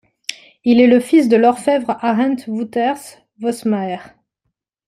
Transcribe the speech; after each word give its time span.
Il 0.63 0.81
est 0.81 0.87
le 0.87 0.99
fils 0.99 1.29
de 1.29 1.37
l'orfèvre 1.37 1.95
Arent 2.03 2.35
Woutersz 2.47 3.19
Vosmaer. 3.39 3.99